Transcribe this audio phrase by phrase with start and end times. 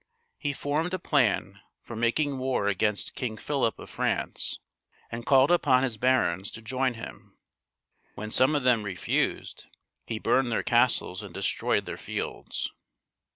[0.39, 4.57] He formed a plan for making war against King Philip of France,
[5.11, 7.37] and called upon his barons to join him.
[8.15, 9.67] When some of them refused,
[10.07, 12.71] he burned their castles and destroyed their fields.